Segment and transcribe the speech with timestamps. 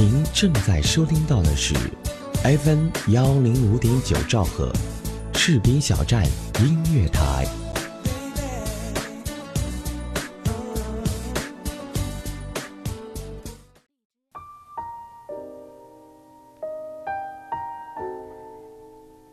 [0.00, 1.74] 您正在收听到的是
[2.42, 4.72] FM 幺零五点九兆赫，
[5.34, 6.24] 赤兵小站
[6.58, 7.44] 音乐台。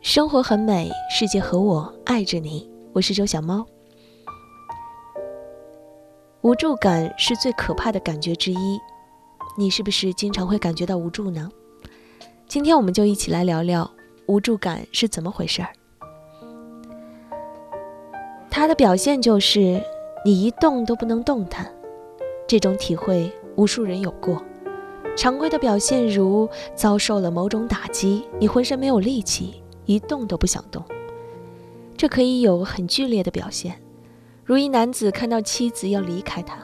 [0.02, 2.70] 生活很美，世界和我爱着你。
[2.92, 3.66] 我是周小猫。
[6.42, 8.78] 无助感是最可怕的感觉之一，
[9.60, 11.50] 你是不是经常会感觉到无助呢？
[12.48, 13.90] 今天我们就一起来聊聊
[14.28, 15.70] 无助感是怎么回事儿。
[18.52, 19.82] 它的表现就是
[20.24, 21.68] 你一动都不能动弹，
[22.48, 24.40] 这种体会无数人有过。
[25.16, 29.64] 常规的表现如遭受了某种打击，你浑身没有力气。
[29.88, 30.84] 一动都不想动，
[31.96, 33.82] 这可以有很剧烈的表现，
[34.44, 36.60] 如一男子看到妻子要离开他，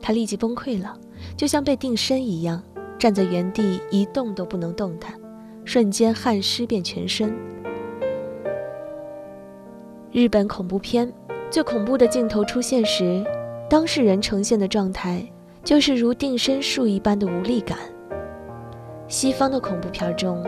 [0.00, 0.96] 他立即崩溃了，
[1.36, 2.62] 就像被定身一样，
[2.98, 5.12] 站在原地一动都不能动弹，
[5.64, 7.34] 瞬间汗湿遍全身。
[10.10, 11.12] 日本恐怖片
[11.50, 13.24] 最恐怖的镜头出现时，
[13.68, 15.26] 当事人呈现的状态
[15.64, 17.78] 就是如定身术一般的无力感。
[19.08, 20.44] 西方的恐怖片中。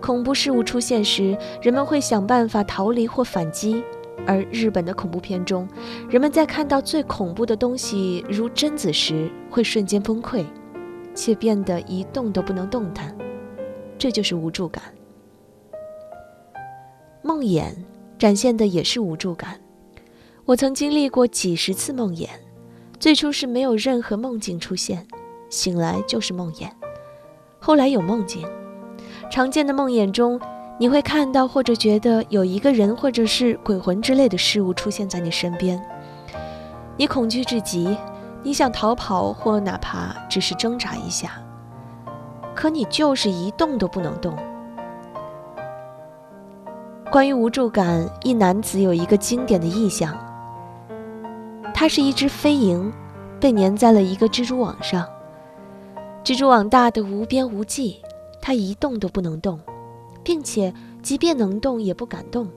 [0.00, 3.82] 恐怖事物出现时，人们会想办法逃离或反击；
[4.26, 5.68] 而日本的恐怖片中，
[6.08, 10.44] 人们在看到最恐怖的东西如贞子时，会瞬间崩溃，
[11.14, 13.14] 且变得一动都不能动弹。
[13.98, 14.82] 这就是无助感。
[17.22, 17.72] 梦魇
[18.18, 19.60] 展现的也是无助感。
[20.44, 22.28] 我曾经历过几十次梦魇，
[22.98, 25.06] 最初是没有任何梦境出现，
[25.48, 26.68] 醒来就是梦魇，
[27.58, 28.46] 后来有梦境。
[29.30, 30.38] 常见的梦魇中，
[30.76, 35.80] 你会看到或者觉得有一个人或者是鬼魂之类的事物出现在你身边，
[36.96, 37.96] 你恐惧至极，
[38.42, 41.32] 你想逃跑或哪怕只是挣扎一下，
[42.56, 44.36] 可你就是一动都不能动。
[47.10, 50.12] 关于无助感，一男子有一个经典的意象，
[51.72, 52.90] 他是一只飞蝇，
[53.38, 55.08] 被粘在了一个蜘蛛网上，
[56.24, 58.02] 蜘蛛网大的无边无际。
[58.40, 59.58] 他一动都不能动，
[60.24, 62.48] 并且即便能动也不敢动，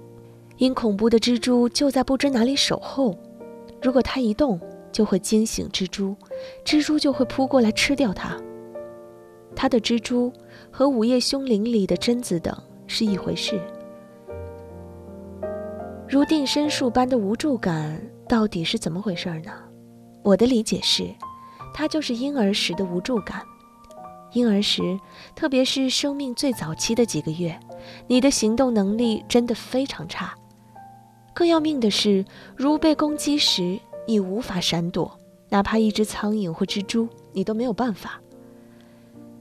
[0.58, 3.16] 因恐怖的蜘蛛就在不知哪里守候。
[3.82, 4.60] 如果他一动，
[4.92, 6.16] 就会惊醒蜘蛛，
[6.66, 8.36] 蜘蛛就会扑过来吃掉他。
[9.56, 10.32] 他的蜘蛛
[10.72, 12.56] 和《午夜凶铃》里的贞子等
[12.88, 13.60] 是一回事。
[16.08, 19.52] 如定身术般的无助感到底是怎么回事呢？
[20.24, 21.04] 我的理解是，
[21.74, 23.44] 它就是婴儿时的无助感。
[24.38, 25.00] 婴儿时，
[25.36, 27.60] 特别是生命最早期的几个月，
[28.06, 30.36] 你的行动能力真的非常差。
[31.34, 32.24] 更要命的是，
[32.56, 38.22] 如被攻击时，你无法闪躲，哪怕一只苍蝇或蜘蛛，你都没有办法。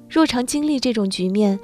[0.09, 1.61] 若常经历这种局面，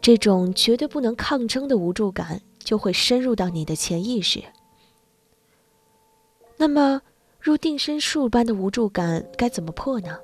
[0.00, 4.42] 这种绝对不能抗争的无助感就会深入到你的潜意识。
[6.56, 7.02] 那么，
[7.38, 10.18] 如定身术般的无助感该怎么破呢？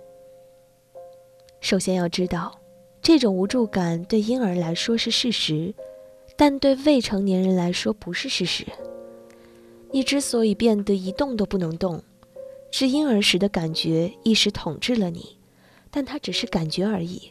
[1.62, 2.58] 首先要知道，
[3.00, 5.72] 这种无助感对婴儿来说是事实，
[6.36, 8.66] 但对未成年人来说不是事实。
[9.92, 12.02] 你之所以变得一动都不能动，
[12.72, 15.38] 是婴儿时的感觉一时统治了你，
[15.88, 17.30] 但它只是感觉而已，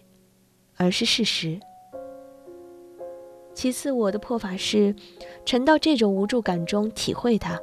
[0.77, 1.59] 而是事实。
[3.53, 4.95] 其次，我的破法是
[5.45, 7.59] 沉到这种无助感中，体会它，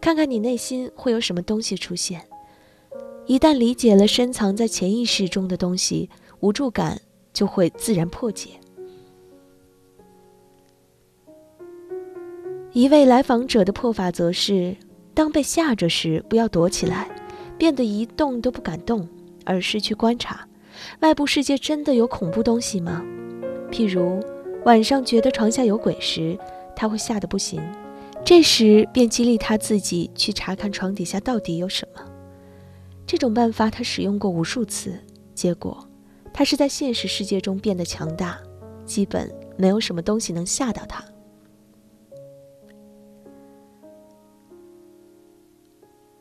[0.00, 2.26] 看看你内心会有什么东西出现。
[3.28, 6.08] 一旦理解了深藏在潜意识中的东西，
[6.40, 6.98] 无助感
[7.34, 8.52] 就会自然破解。
[12.72, 14.74] 一位来访者的破法则是：
[15.12, 17.06] 当被吓着时，不要躲起来，
[17.58, 19.06] 变得一动都不敢动，
[19.44, 20.48] 而是去观察，
[21.00, 23.04] 外部世界真的有恐怖东西吗？
[23.70, 24.18] 譬如
[24.64, 26.38] 晚上觉得床下有鬼时，
[26.74, 27.60] 他会吓得不行，
[28.24, 32.00] 这时便激励他自己去查看床底下到底有什么。
[33.08, 35.02] 这种办法他使用过无数次，
[35.34, 35.88] 结果
[36.30, 38.38] 他是在现实世界中变得强大，
[38.84, 41.02] 基本没有什么东西能吓到他。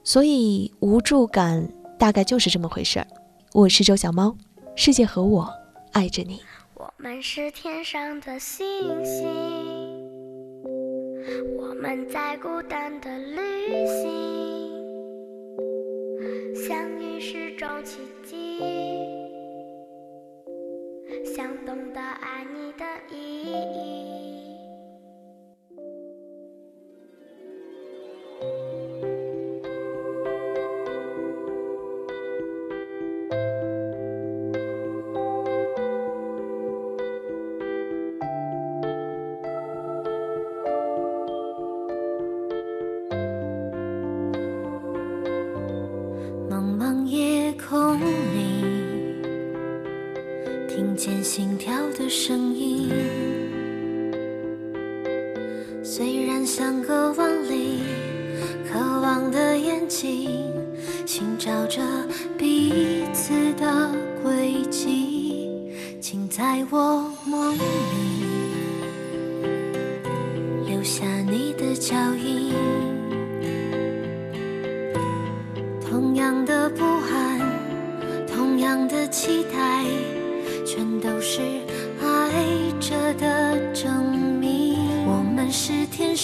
[0.01, 1.69] 所以无助感
[1.99, 3.07] 大概就是这么回事儿。
[3.51, 4.33] 我是周小猫，
[4.73, 5.53] 世界和我
[5.91, 6.41] 爱着你。
[6.75, 8.65] 我们是天上的星
[9.03, 9.27] 星，
[11.57, 14.76] 我们在孤单的旅行。
[16.67, 18.59] 相遇是种奇迹，
[21.23, 23.15] 想懂得爱你的意
[23.45, 24.27] 义。
[51.07, 52.91] 见心跳的声音。
[55.81, 57.79] 虽然相隔万里，
[58.69, 60.43] 渴望的眼睛
[61.05, 61.81] 寻找着
[62.37, 63.89] 彼此的
[64.21, 65.71] 轨迹，
[66.01, 67.59] 请在我梦里
[70.67, 72.36] 留下你的脚印。